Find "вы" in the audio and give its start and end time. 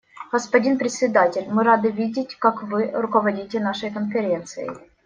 2.63-2.89